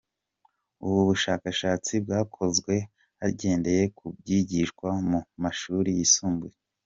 [0.85, 2.73] Ubu bushakashatsi bwakozwe
[3.21, 6.55] hagendeye ku byigishwa mu mashuri yisumbuye.